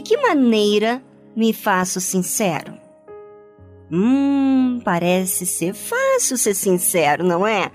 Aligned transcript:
De 0.00 0.04
que 0.04 0.16
maneira 0.16 1.02
me 1.36 1.52
faço 1.52 2.00
sincero? 2.00 2.72
Hum, 3.92 4.80
parece 4.82 5.44
ser 5.44 5.74
fácil 5.74 6.38
ser 6.38 6.54
sincero, 6.54 7.22
não 7.22 7.46
é? 7.46 7.70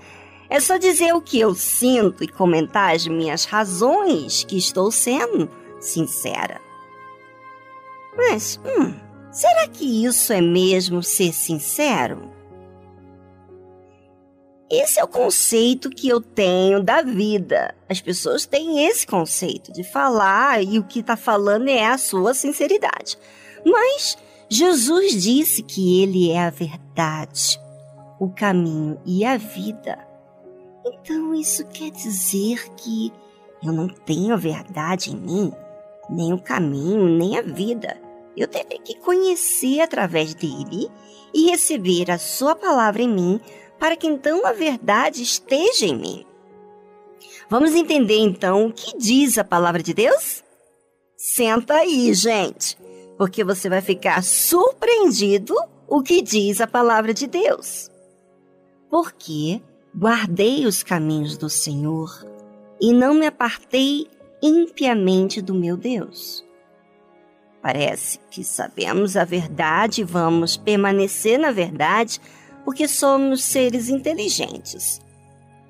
É 0.50 0.58
só 0.58 0.76
dizer 0.76 1.14
o 1.14 1.22
que 1.22 1.38
eu 1.38 1.54
sinto 1.54 2.24
e 2.24 2.28
comentar 2.28 2.96
as 2.96 3.06
minhas 3.06 3.44
razões 3.44 4.42
que 4.42 4.58
estou 4.58 4.90
sendo 4.90 5.48
sincera. 5.78 6.60
Mas, 8.16 8.60
hum, 8.66 8.92
será 9.30 9.68
que 9.68 10.04
isso 10.04 10.32
é 10.32 10.40
mesmo 10.40 11.04
ser 11.04 11.32
sincero? 11.32 12.32
Esse 14.68 14.98
é 14.98 15.04
o 15.04 15.08
conceito 15.08 15.88
que 15.88 16.08
eu 16.08 16.20
tenho 16.20 16.82
da 16.82 17.00
vida. 17.00 17.72
As 17.88 18.00
pessoas 18.00 18.46
têm 18.46 18.84
esse 18.84 19.06
conceito 19.06 19.72
de 19.72 19.84
falar 19.84 20.60
e 20.60 20.78
o 20.78 20.84
que 20.84 21.00
está 21.00 21.16
falando 21.16 21.68
é 21.68 21.86
a 21.86 21.96
sua 21.96 22.34
sinceridade. 22.34 23.16
Mas 23.64 24.18
Jesus 24.48 25.22
disse 25.22 25.62
que 25.62 26.02
Ele 26.02 26.30
é 26.30 26.40
a 26.40 26.50
verdade, 26.50 27.60
o 28.18 28.28
caminho 28.28 29.00
e 29.06 29.24
a 29.24 29.36
vida. 29.36 29.98
Então 30.84 31.32
isso 31.32 31.64
quer 31.68 31.90
dizer 31.92 32.68
que 32.74 33.12
eu 33.62 33.72
não 33.72 33.88
tenho 33.88 34.34
a 34.34 34.36
verdade 34.36 35.12
em 35.12 35.16
mim, 35.16 35.52
nem 36.10 36.32
o 36.32 36.40
caminho, 36.40 37.08
nem 37.08 37.38
a 37.38 37.42
vida. 37.42 37.96
Eu 38.36 38.48
terei 38.48 38.78
que 38.78 38.98
conhecer 38.98 39.80
através 39.80 40.34
dele 40.34 40.90
e 41.32 41.50
receber 41.50 42.10
a 42.10 42.18
sua 42.18 42.54
palavra 42.54 43.02
em 43.02 43.08
mim 43.08 43.40
para 43.78 43.96
que 43.96 44.06
então 44.06 44.46
a 44.46 44.52
verdade 44.52 45.22
esteja 45.22 45.86
em 45.86 45.96
mim. 45.96 46.26
Vamos 47.48 47.74
entender 47.74 48.18
então 48.18 48.66
o 48.66 48.72
que 48.72 48.96
diz 48.98 49.38
a 49.38 49.44
palavra 49.44 49.82
de 49.82 49.94
Deus? 49.94 50.42
Senta 51.16 51.74
aí, 51.74 52.12
gente, 52.12 52.76
porque 53.16 53.44
você 53.44 53.68
vai 53.68 53.80
ficar 53.80 54.22
surpreendido 54.22 55.54
o 55.88 56.02
que 56.02 56.20
diz 56.20 56.60
a 56.60 56.66
palavra 56.66 57.14
de 57.14 57.26
Deus. 57.26 57.90
Porque 58.90 59.62
guardei 59.94 60.66
os 60.66 60.82
caminhos 60.82 61.36
do 61.36 61.48
Senhor 61.48 62.10
e 62.80 62.92
não 62.92 63.14
me 63.14 63.26
apartei 63.26 64.08
impiamente 64.42 65.40
do 65.40 65.54
meu 65.54 65.76
Deus. 65.76 66.44
Parece 67.62 68.20
que 68.30 68.44
sabemos 68.44 69.16
a 69.16 69.24
verdade 69.24 70.02
e 70.02 70.04
vamos 70.04 70.56
permanecer 70.56 71.38
na 71.38 71.50
verdade 71.50 72.20
porque 72.66 72.88
somos 72.88 73.44
seres 73.44 73.88
inteligentes. 73.88 75.00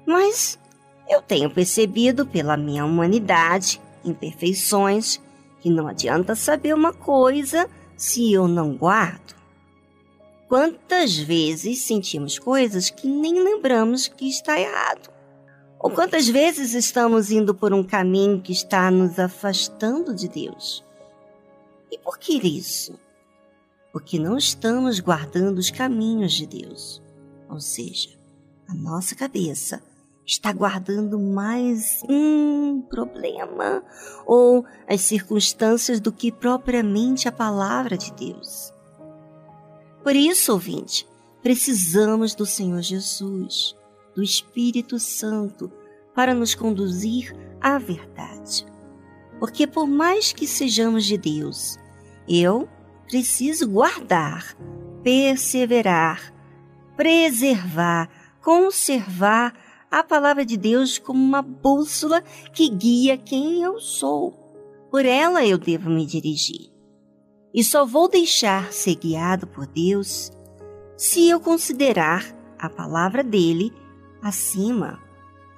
Mas 0.07 0.59
eu 1.07 1.21
tenho 1.21 1.51
percebido 1.51 2.25
pela 2.25 2.57
minha 2.57 2.87
humanidade, 2.87 3.79
imperfeições, 4.03 5.21
que 5.61 5.69
não 5.69 5.89
adianta 5.89 6.35
saber 6.35 6.75
uma 6.75 6.95
coisa 6.95 7.69
se 7.99 8.33
eu 8.33 8.49
não 8.49 8.75
guardo. 8.75 9.37
Quantas 10.49 11.19
vezes 11.19 11.83
sentimos 11.83 12.39
coisas 12.39 12.89
que 12.89 13.07
nem 13.07 13.43
lembramos 13.45 14.09
que 14.09 14.27
está 14.27 14.59
errado? 14.59 15.11
Ou 15.79 15.91
quantas 15.91 16.27
vezes 16.27 16.73
estamos 16.73 17.31
indo 17.31 17.55
por 17.55 17.75
um 17.75 17.85
caminho 17.85 18.41
que 18.41 18.53
está 18.53 18.91
nos 18.91 19.19
afastando 19.19 20.15
de 20.15 20.29
Deus? 20.29 20.83
E 21.93 21.99
por 21.99 22.19
que 22.19 22.39
isso? 22.39 22.99
Porque 23.97 24.19
não 24.19 24.37
estamos 24.37 25.01
guardando 25.01 25.57
os 25.57 25.71
caminhos 25.71 26.35
de 26.35 26.47
Deus. 26.47 27.03
Ou 27.49 27.59
seja, 27.59 28.11
a 28.69 28.75
nossa 28.75 29.15
cabeça 29.15 29.83
está 30.27 30.53
guardando 30.53 31.19
mais 31.19 32.03
um 32.07 32.83
problema 32.91 33.83
ou 34.27 34.67
as 34.87 35.01
circunstâncias 35.01 35.99
do 35.99 36.13
que 36.13 36.31
propriamente 36.31 37.27
a 37.27 37.33
palavra 37.33 37.97
de 37.97 38.13
Deus. 38.13 38.71
Por 40.03 40.15
isso, 40.15 40.53
ouvinte, 40.53 41.09
precisamos 41.43 42.35
do 42.35 42.45
Senhor 42.45 42.83
Jesus, 42.83 43.75
do 44.15 44.23
Espírito 44.23 44.99
Santo, 44.99 45.73
para 46.15 46.35
nos 46.35 46.55
conduzir 46.55 47.35
à 47.63 47.79
verdade. 47.79 48.67
Porque, 49.41 49.67
por 49.67 49.87
mais 49.87 50.35
que 50.35 50.47
sejamos 50.47 51.07
de 51.07 51.17
Deus, 51.17 51.79
eu 52.29 52.69
preciso 53.07 53.69
guardar, 53.69 54.57
perseverar, 55.03 56.33
preservar, 56.97 58.09
conservar 58.43 59.55
a 59.91 60.03
palavra 60.03 60.45
de 60.45 60.57
Deus 60.57 60.99
como 60.99 61.23
uma 61.23 61.43
bússola 61.43 62.23
que 62.53 62.69
guia 62.69 63.17
quem 63.17 63.63
eu 63.63 63.81
sou. 63.81 64.33
Por 64.91 65.05
ela 65.05 65.45
eu 65.45 65.59
devo 65.59 65.91
me 65.91 66.07
dirigir 66.07 66.77
e 67.57 67.65
só 67.65 67.87
vou 67.87 68.07
deixar 68.07 68.71
ser 68.71 68.97
guiado 68.97 69.47
por 69.47 69.67
Deus 69.67 70.31
se 70.95 71.27
eu 71.27 71.41
considerar 71.41 72.23
a 72.59 72.69
palavra 72.69 73.25
dele 73.25 73.73
acima, 74.23 75.01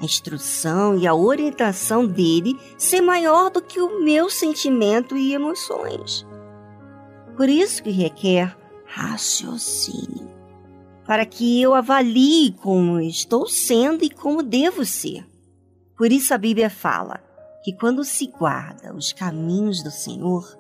a 0.01 0.05
instrução 0.05 0.97
e 0.97 1.09
a 1.09 1.15
orientação 1.15 2.07
dele 2.07 2.57
ser 2.77 3.01
maior 3.01 3.51
do 3.51 3.61
que 3.61 3.81
o 3.81 4.01
meu 4.01 4.31
sentimento 4.31 5.17
e 5.17 5.35
emoções. 5.35 6.25
Por 7.39 7.49
isso 7.49 7.85
que 7.85 7.91
requer 7.91 8.59
raciocínio, 8.85 10.29
para 11.07 11.25
que 11.25 11.63
eu 11.63 11.73
avalie 11.73 12.51
como 12.51 12.99
estou 12.99 13.47
sendo 13.47 14.05
e 14.05 14.11
como 14.11 14.43
devo 14.43 14.85
ser. 14.85 15.25
Por 15.97 16.11
isso 16.11 16.35
a 16.35 16.39
Bíblia 16.39 16.69
fala 16.69 17.23
que 17.63 17.73
quando 17.73 18.03
se 18.03 18.27
guarda 18.27 18.93
os 18.93 19.13
caminhos 19.13 19.85
do 19.85 19.91
Senhor, 19.93 20.59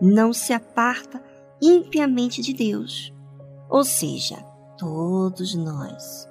não 0.00 0.32
se 0.32 0.54
aparta 0.54 1.22
impiamente 1.60 2.40
de 2.40 2.54
Deus. 2.54 3.12
Ou 3.68 3.84
seja, 3.84 4.36
todos 4.78 5.54
nós 5.54 6.26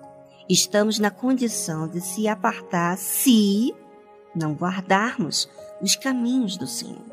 estamos 0.50 0.98
na 0.98 1.12
condição 1.12 1.88
de 1.88 2.02
se 2.02 2.28
apartar 2.28 2.98
se 2.98 3.76
não 4.34 4.56
guardarmos 4.56 5.48
os 5.80 5.96
caminhos 5.96 6.58
do 6.58 6.66
Senhor. 6.66 7.06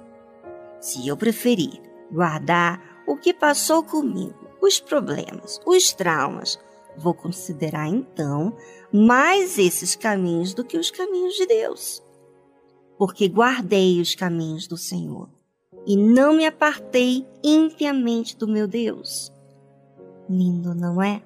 Se 0.80 1.06
eu 1.06 1.14
preferir 1.14 1.92
guardar 2.14 2.80
o 3.06 3.16
que 3.16 3.34
passou 3.34 3.82
comigo, 3.82 4.48
os 4.62 4.80
problemas, 4.80 5.60
os 5.66 5.92
traumas, 5.92 6.58
vou 6.96 7.12
considerar 7.12 7.88
então 7.88 8.56
mais 8.92 9.58
esses 9.58 9.96
caminhos 9.96 10.54
do 10.54 10.64
que 10.64 10.78
os 10.78 10.90
caminhos 10.90 11.34
de 11.34 11.46
Deus. 11.46 12.02
Porque 12.96 13.28
guardei 13.28 14.00
os 14.00 14.14
caminhos 14.14 14.68
do 14.68 14.76
Senhor 14.76 15.28
e 15.86 15.96
não 15.96 16.34
me 16.34 16.46
apartei 16.46 17.26
impiamente 17.42 18.36
do 18.36 18.46
meu 18.46 18.68
Deus. 18.68 19.32
Lindo, 20.30 20.74
não 20.74 21.02
é? 21.02 21.22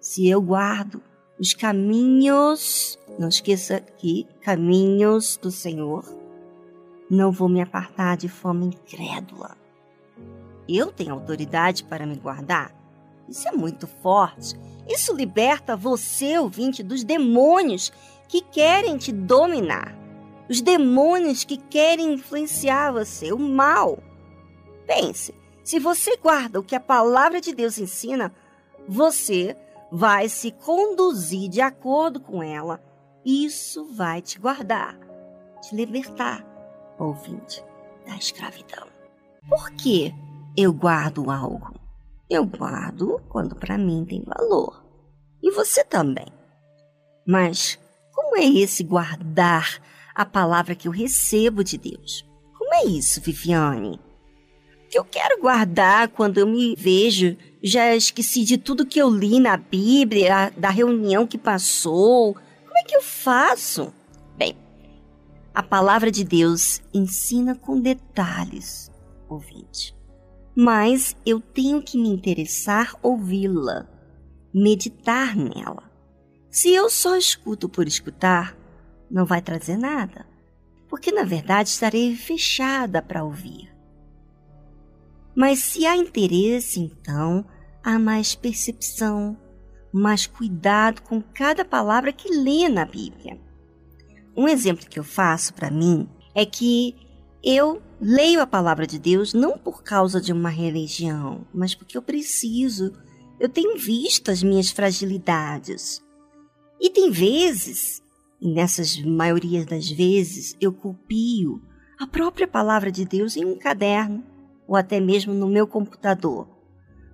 Se 0.00 0.26
eu 0.26 0.40
guardo 0.40 1.02
os 1.38 1.52
caminhos, 1.52 2.98
não 3.18 3.28
esqueça 3.28 3.76
aqui, 3.76 4.26
caminhos 4.40 5.36
do 5.36 5.50
Senhor, 5.50 6.04
não 7.10 7.30
vou 7.30 7.48
me 7.48 7.60
apartar 7.60 8.16
de 8.16 8.28
forma 8.28 8.64
incrédula. 8.64 9.56
Eu 10.68 10.92
tenho 10.92 11.14
autoridade 11.14 11.84
para 11.84 12.06
me 12.06 12.16
guardar? 12.16 12.72
Isso 13.28 13.48
é 13.48 13.52
muito 13.52 13.86
forte. 13.86 14.58
Isso 14.88 15.14
liberta 15.14 15.76
você, 15.76 16.38
ouvinte, 16.38 16.82
dos 16.82 17.04
demônios 17.04 17.92
que 18.28 18.42
querem 18.42 18.96
te 18.96 19.12
dominar 19.12 19.98
os 20.48 20.62
demônios 20.62 21.44
que 21.44 21.58
querem 21.58 22.14
influenciar 22.14 22.92
você, 22.92 23.32
o 23.32 23.38
mal. 23.38 23.98
Pense, 24.86 25.34
se 25.62 25.78
você 25.78 26.16
guarda 26.16 26.58
o 26.58 26.64
que 26.64 26.74
a 26.74 26.80
palavra 26.80 27.40
de 27.40 27.54
Deus 27.54 27.78
ensina, 27.78 28.32
você 28.88 29.54
vai 29.92 30.28
se 30.28 30.50
conduzir 30.50 31.50
de 31.50 31.60
acordo 31.60 32.18
com 32.18 32.42
ela. 32.42 32.82
Isso 33.24 33.84
vai 33.92 34.22
te 34.22 34.38
guardar, 34.38 34.98
te 35.60 35.74
libertar, 35.74 36.46
ouvinte, 36.98 37.62
da 38.06 38.16
escravidão. 38.16 38.88
Por 39.46 39.70
que 39.72 40.14
eu 40.60 40.72
guardo 40.72 41.30
algo? 41.30 41.72
Eu 42.28 42.44
guardo 42.44 43.22
quando 43.28 43.54
para 43.54 43.78
mim 43.78 44.04
tem 44.04 44.24
valor. 44.24 44.84
E 45.40 45.52
você 45.52 45.84
também. 45.84 46.26
Mas 47.24 47.78
como 48.12 48.36
é 48.36 48.44
esse 48.44 48.82
guardar 48.82 49.80
a 50.12 50.24
palavra 50.24 50.74
que 50.74 50.88
eu 50.88 50.92
recebo 50.92 51.62
de 51.62 51.78
Deus. 51.78 52.28
Como 52.58 52.74
é 52.74 52.84
isso, 52.86 53.20
Viviane? 53.20 54.00
Que 54.90 54.98
eu 54.98 55.04
quero 55.04 55.40
guardar 55.40 56.08
quando 56.08 56.38
eu 56.38 56.46
me 56.46 56.74
vejo, 56.74 57.36
já 57.62 57.94
esqueci 57.94 58.42
de 58.42 58.58
tudo 58.58 58.84
que 58.84 58.98
eu 58.98 59.08
li 59.08 59.38
na 59.38 59.56
Bíblia, 59.56 60.52
da 60.56 60.70
reunião 60.70 61.24
que 61.24 61.38
passou. 61.38 62.34
Como 62.34 62.78
é 62.78 62.82
que 62.82 62.96
eu 62.96 63.02
faço? 63.02 63.94
Bem, 64.36 64.56
a 65.54 65.62
palavra 65.62 66.10
de 66.10 66.24
Deus 66.24 66.82
ensina 66.92 67.54
com 67.54 67.80
detalhes, 67.80 68.90
ouvinte. 69.28 69.97
Mas 70.54 71.16
eu 71.24 71.40
tenho 71.40 71.82
que 71.82 71.96
me 71.96 72.08
interessar 72.08 72.94
ouvi-la, 73.02 73.86
meditar 74.52 75.36
nela. 75.36 75.90
Se 76.50 76.70
eu 76.70 76.90
só 76.90 77.16
escuto 77.16 77.68
por 77.68 77.86
escutar, 77.86 78.56
não 79.10 79.24
vai 79.24 79.40
trazer 79.40 79.76
nada, 79.76 80.26
porque 80.88 81.12
na 81.12 81.24
verdade 81.24 81.68
estarei 81.68 82.16
fechada 82.16 83.00
para 83.00 83.24
ouvir. 83.24 83.72
Mas 85.34 85.60
se 85.60 85.86
há 85.86 85.96
interesse, 85.96 86.80
então 86.80 87.44
há 87.82 87.98
mais 87.98 88.34
percepção, 88.34 89.38
mais 89.92 90.26
cuidado 90.26 91.02
com 91.02 91.22
cada 91.22 91.64
palavra 91.64 92.12
que 92.12 92.28
lê 92.28 92.68
na 92.68 92.84
Bíblia. 92.84 93.40
Um 94.36 94.48
exemplo 94.48 94.86
que 94.88 94.98
eu 94.98 95.04
faço 95.04 95.54
para 95.54 95.70
mim 95.70 96.08
é 96.34 96.44
que 96.44 96.96
eu 97.42 97.82
leio 98.00 98.40
a 98.40 98.46
palavra 98.46 98.86
de 98.86 98.98
Deus 98.98 99.34
não 99.34 99.58
por 99.58 99.82
causa 99.82 100.20
de 100.20 100.32
uma 100.32 100.48
religião, 100.48 101.46
mas 101.52 101.74
porque 101.74 101.96
eu 101.96 102.02
preciso. 102.02 102.92
Eu 103.38 103.48
tenho 103.48 103.78
visto 103.78 104.30
as 104.30 104.42
minhas 104.42 104.70
fragilidades. 104.70 106.02
E 106.80 106.90
tem 106.90 107.10
vezes, 107.10 108.02
e 108.40 108.52
nessas 108.52 109.00
maiorias 109.02 109.66
das 109.66 109.88
vezes, 109.90 110.56
eu 110.60 110.72
copio 110.72 111.62
a 111.98 112.06
própria 112.06 112.46
palavra 112.46 112.90
de 112.92 113.04
Deus 113.04 113.36
em 113.36 113.44
um 113.44 113.58
caderno 113.58 114.24
ou 114.66 114.76
até 114.76 115.00
mesmo 115.00 115.34
no 115.34 115.48
meu 115.48 115.66
computador. 115.66 116.48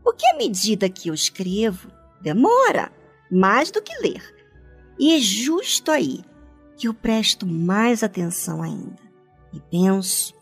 Porque 0.03 0.27
à 0.27 0.37
medida 0.37 0.89
que 0.91 1.09
eu 1.09 1.15
escrevo, 1.15 1.91
demora 2.21 2.93
mais 3.31 3.71
do 3.71 3.81
que 3.81 3.97
ler. 4.03 4.23
E 4.99 5.15
é 5.15 5.19
justo 5.19 5.91
aí 5.91 6.23
que 6.77 6.89
eu 6.89 6.95
presto 6.95 7.47
mais 7.47 8.03
atenção 8.03 8.63
ainda. 8.63 9.03
E 9.53 9.61
penso, 9.61 10.35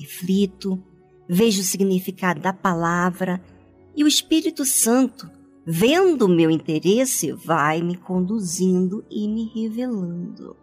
reflito, 0.00 0.82
vejo 1.28 1.60
o 1.60 1.64
significado 1.64 2.40
da 2.40 2.52
palavra 2.52 3.42
e 3.94 4.04
o 4.04 4.08
Espírito 4.08 4.64
Santo, 4.64 5.30
vendo 5.66 6.26
o 6.26 6.28
meu 6.28 6.50
interesse, 6.50 7.32
vai 7.32 7.82
me 7.82 7.96
conduzindo 7.96 9.04
e 9.10 9.28
me 9.28 9.50
revelando. 9.54 10.56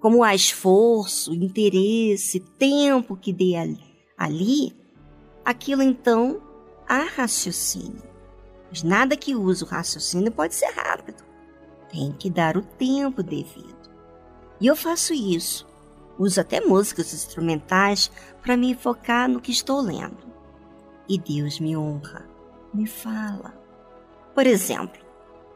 Como 0.00 0.22
há 0.22 0.34
esforço, 0.34 1.34
interesse, 1.34 2.40
tempo 2.58 3.16
que 3.16 3.32
dei 3.32 3.56
ali, 3.56 3.80
ali 4.16 4.76
aquilo 5.44 5.82
então 5.82 6.42
há 6.88 7.04
raciocínio. 7.04 8.02
Mas 8.68 8.82
nada 8.82 9.16
que 9.16 9.34
use 9.34 9.64
o 9.64 9.66
raciocínio 9.66 10.32
pode 10.32 10.54
ser 10.54 10.70
rápido. 10.72 11.24
Tem 11.90 12.12
que 12.12 12.28
dar 12.28 12.56
o 12.56 12.62
tempo 12.62 13.22
devido. 13.22 13.90
E 14.60 14.66
eu 14.66 14.76
faço 14.76 15.14
isso. 15.14 15.66
Uso 16.18 16.40
até 16.40 16.60
músicas 16.60 17.12
instrumentais 17.12 18.10
para 18.42 18.56
me 18.56 18.74
focar 18.74 19.28
no 19.28 19.40
que 19.40 19.50
estou 19.50 19.80
lendo. 19.80 20.26
E 21.08 21.18
Deus 21.18 21.60
me 21.60 21.76
honra, 21.76 22.28
me 22.72 22.86
fala. 22.86 23.54
Por 24.34 24.46
exemplo, 24.46 25.00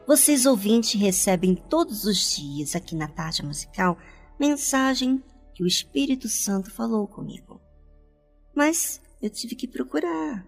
vocês 0.07 0.45
ouvintes 0.45 0.99
recebem 0.99 1.55
todos 1.55 2.05
os 2.05 2.35
dias 2.35 2.75
aqui 2.75 2.95
na 2.95 3.07
tarde 3.07 3.45
musical 3.45 3.97
mensagem 4.39 5.23
que 5.53 5.63
o 5.63 5.67
Espírito 5.67 6.27
Santo 6.27 6.71
falou 6.71 7.07
comigo. 7.07 7.61
Mas 8.55 9.01
eu 9.21 9.29
tive 9.29 9.55
que 9.55 9.67
procurar. 9.67 10.45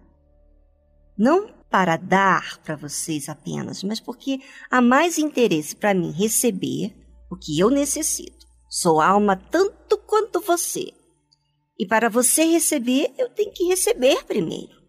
Não 1.16 1.48
para 1.70 1.96
dar 1.96 2.58
para 2.58 2.76
vocês 2.76 3.28
apenas, 3.28 3.82
mas 3.84 4.00
porque 4.00 4.40
há 4.70 4.80
mais 4.80 5.18
interesse 5.18 5.76
para 5.76 5.94
mim 5.94 6.10
receber 6.10 6.94
o 7.30 7.36
que 7.36 7.58
eu 7.58 7.70
necessito. 7.70 8.43
Sou 8.76 9.00
alma 9.00 9.36
tanto 9.36 9.96
quanto 9.98 10.40
você. 10.40 10.92
E 11.78 11.86
para 11.86 12.10
você 12.10 12.42
receber, 12.42 13.14
eu 13.16 13.30
tenho 13.30 13.52
que 13.52 13.68
receber 13.68 14.24
primeiro. 14.24 14.82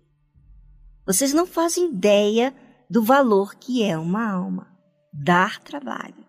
Vocês 1.05 1.31
não 1.33 1.45
fazem 1.45 1.91
ideia 1.91 2.51
do 2.89 3.03
valor 3.03 3.53
que 3.53 3.83
é 3.83 3.95
uma 3.95 4.27
alma. 4.27 4.75
Dar 5.13 5.61
trabalho. 5.61 6.25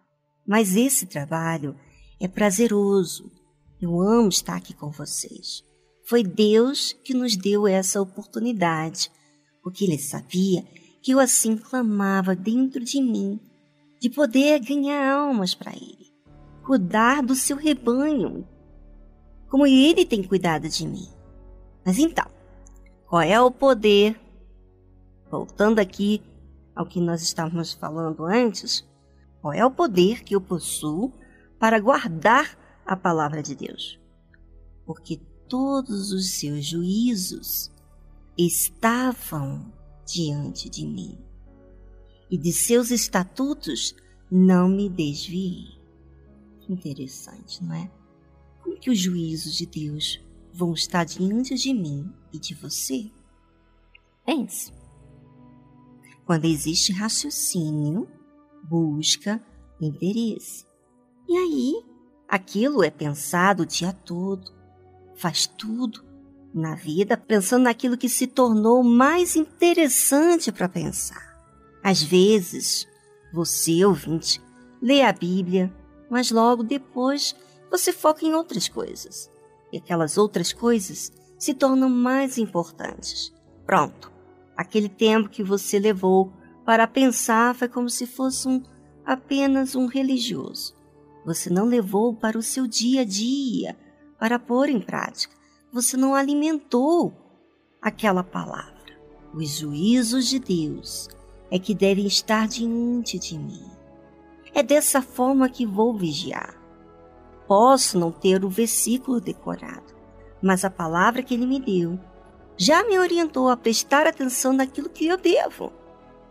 Mas 0.47 0.77
esse 0.77 1.07
trabalho 1.07 1.75
é 2.21 2.29
prazeroso. 2.29 3.33
Eu 3.81 4.03
amo 4.03 4.29
estar 4.29 4.57
aqui 4.57 4.75
com 4.75 4.91
vocês. 4.91 5.65
Foi 6.07 6.23
Deus 6.23 6.93
que 6.93 7.15
nos 7.15 7.39
deu 7.39 7.67
essa 7.67 8.03
oportunidade, 8.03 9.11
porque 9.63 9.85
Ele 9.87 9.99
sabia 9.99 10.63
que 11.03 11.13
eu 11.13 11.19
assim 11.19 11.57
clamava 11.57 12.37
dentro 12.37 12.85
de 12.85 13.01
mim, 13.01 13.41
de 13.99 14.11
poder 14.11 14.61
ganhar 14.61 15.11
almas 15.11 15.55
para 15.55 15.73
Ele, 15.73 16.06
cuidar 16.67 17.23
do 17.23 17.37
seu 17.37 17.57
rebanho, 17.57 18.47
como 19.49 19.67
Ele 19.67 20.05
tem 20.05 20.23
cuidado 20.25 20.69
de 20.69 20.87
mim. 20.87 21.09
Mas 21.85 21.97
então, 21.97 22.29
qual 23.07 23.23
é 23.23 23.41
o 23.41 23.53
poder? 23.53 24.21
Voltando 25.31 25.79
aqui 25.79 26.21
ao 26.75 26.85
que 26.85 27.01
nós 27.01 27.23
estávamos 27.23 27.73
falando 27.73 28.25
antes, 28.25 28.85
qual 29.41 29.53
é 29.53 29.65
o 29.65 29.71
poder 29.71 30.25
que 30.25 30.35
eu 30.35 30.41
possuo 30.41 31.13
para 31.57 31.79
guardar 31.79 32.59
a 32.85 32.97
palavra 32.97 33.43
de 33.43 33.55
Deus. 33.55 34.01
Porque 34.85 35.21
todos 35.49 36.11
os 36.11 36.33
seus 36.33 36.67
juízos 36.67 37.71
estavam 38.37 39.73
diante 40.05 40.69
de 40.69 40.85
mim, 40.85 41.17
e 42.29 42.37
de 42.37 42.53
seus 42.53 42.91
estatutos 42.91 43.95
não 44.31 44.69
me 44.69 44.89
desviei. 44.89 45.76
Interessante, 46.69 47.63
não 47.63 47.75
é? 47.75 47.91
Como 48.63 48.79
que 48.79 48.91
os 48.91 48.99
juízos 48.99 49.55
de 49.55 49.67
Deus 49.67 50.25
vão 50.53 50.73
estar 50.73 51.05
diante 51.05 51.55
de 51.55 51.73
mim 51.73 52.13
e 52.33 52.39
de 52.39 52.55
você? 52.55 53.11
Pense. 54.25 54.73
Quando 56.25 56.47
existe 56.47 56.93
raciocínio, 56.93 58.09
busca, 58.65 59.41
interesse. 59.81 60.67
E 61.29 61.37
aí, 61.37 61.85
aquilo 62.29 62.83
é 62.83 62.91
pensado 62.91 63.63
o 63.63 63.67
dia 63.67 63.93
todo, 63.93 64.53
faz 65.15 65.47
tudo 65.47 66.05
na 66.53 66.75
vida 66.75 67.17
pensando 67.17 67.65
naquilo 67.65 67.99
que 67.99 68.09
se 68.09 68.27
tornou 68.27 68.83
mais 68.83 69.37
interessante 69.37 70.51
para 70.51 70.69
pensar. 70.69 71.37
Às 71.83 72.03
vezes, 72.03 72.89
você, 73.33 73.85
ouvinte, 73.85 74.41
lê 74.81 75.03
a 75.03 75.13
Bíblia, 75.13 75.73
mas 76.11 76.31
logo 76.31 76.63
depois 76.63 77.35
você 77.71 77.93
foca 77.93 78.25
em 78.25 78.35
outras 78.35 78.69
coisas. 78.69 79.31
E 79.73 79.79
aquelas 79.79 80.17
outras 80.17 80.53
coisas 80.53 81.13
se 81.39 81.53
tornam 81.55 81.89
mais 81.89 82.39
importantes. 82.39 83.33
Pronto, 83.65 84.13
aquele 84.57 84.89
tempo 84.89 85.29
que 85.29 85.43
você 85.43 85.79
levou 85.79 86.33
para 86.65 86.87
pensar 86.87 87.55
foi 87.55 87.69
como 87.69 87.91
se 87.91 88.07
fosse 88.07 88.49
um, 88.49 88.63
apenas 89.05 89.75
um 89.75 89.87
religioso 89.87 90.77
você 91.27 91.51
não 91.51 91.65
levou 91.65 92.15
para 92.15 92.39
o 92.39 92.43
seu 92.43 92.69
dia 92.69 93.01
a 93.01 93.05
dia 93.05 93.77
para 94.17 94.39
pôr 94.39 94.69
em 94.69 94.81
prática. 94.81 95.35
Você 95.73 95.97
não 95.97 96.15
alimentou 96.15 97.13
aquela 97.83 98.23
palavra. 98.23 98.97
Os 99.35 99.59
juízos 99.59 100.29
de 100.29 100.39
Deus 100.39 101.09
é 101.51 101.59
que 101.59 101.75
devem 101.75 102.07
estar 102.07 102.47
diante 102.47 103.19
de 103.19 103.37
mim. 103.37 103.76
É 104.57 104.63
dessa 104.63 105.03
forma 105.03 105.51
que 105.51 105.67
vou 105.67 105.95
vigiar. 105.95 106.59
Posso 107.47 107.99
não 107.99 108.11
ter 108.11 108.43
o 108.43 108.49
versículo 108.49 109.21
decorado, 109.21 109.95
mas 110.43 110.65
a 110.65 110.71
palavra 110.71 111.23
que 111.23 111.35
ele 111.35 111.47
me 111.47 111.61
deu 111.61 112.01
já 112.57 112.83
me 112.83 112.99
orientou 112.99 113.51
a 113.51 113.57
prestar 113.57 114.07
atenção 114.07 114.55
naquilo 114.55 114.89
que 114.89 115.07
eu 115.07 115.19
devo. 115.19 115.71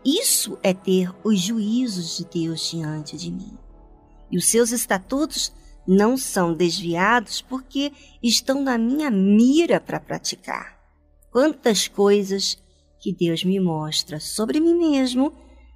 Isso 0.04 0.58
é 0.64 0.74
ter 0.74 1.14
os 1.24 1.40
juízos 1.40 2.18
de 2.18 2.26
Deus 2.26 2.72
diante 2.72 3.16
de 3.16 3.32
mim 3.32 3.56
e 4.32 4.38
os 4.38 4.48
seus 4.48 4.72
estatutos 4.72 5.54
não 5.88 6.18
são 6.18 6.54
desviados 6.54 7.42
porque 7.42 7.92
estão 8.22 8.62
na 8.62 8.78
minha 8.78 9.12
mira 9.12 9.80
para 9.80 10.00
praticar. 10.00 10.80
Quantas 11.32 11.88
coisas 11.88 12.58
que 13.00 13.14
Deus 13.14 13.44
me 13.44 13.60
mostra 13.60 14.20
sobre 14.20 14.60
mim 14.60 14.74
mesmo 14.74 15.32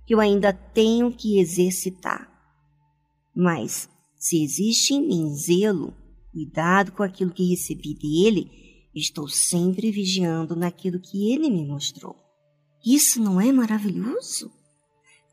que 0.06 0.16
eu 0.16 0.20
ainda 0.20 0.52
tenho 0.52 1.12
que 1.12 1.40
exercitar. 1.40 2.29
Mas, 3.40 3.88
se 4.18 4.44
existe 4.44 4.94
em 4.94 5.08
mim 5.08 5.36
zelo, 5.36 5.94
cuidado 6.32 6.92
com 6.92 7.04
aquilo 7.04 7.32
que 7.32 7.50
recebi 7.50 7.94
dele, 7.94 8.52
estou 8.94 9.28
sempre 9.28 9.92
vigiando 9.92 10.56
naquilo 10.56 11.00
que 11.00 11.32
ele 11.32 11.50
me 11.50 11.66
mostrou. 11.66 12.16
Isso 12.86 13.22
não 13.22 13.40
é 13.40 13.52
maravilhoso? 13.52 14.52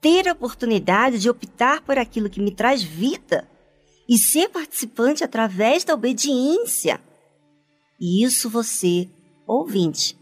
ter 0.01 0.29
a 0.29 0.33
oportunidade 0.33 1.19
de 1.19 1.29
optar 1.29 1.83
por 1.83 1.99
aquilo 1.99 2.31
que 2.31 2.41
me 2.41 2.53
traz 2.53 2.83
vida 2.83 3.49
e 4.09 4.17
ser 4.17 4.49
participante 4.49 5.25
através 5.25 5.85
da 5.85 5.95
obediência. 5.95 7.01
E 8.01 8.25
isso 8.25 8.49
você, 8.49 9.09
ouvinte, 9.47 10.17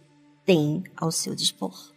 tem 0.45 0.85
ao 0.97 1.11
seu 1.11 1.35
dispor. 1.35 1.94